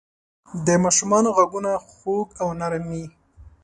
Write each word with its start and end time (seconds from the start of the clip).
د 0.65 0.67
ماشومانو 0.83 1.29
ږغونه 1.37 1.71
خوږ 1.89 2.27
او 2.41 2.49
نرم 2.59 2.83
وي. 2.91 3.05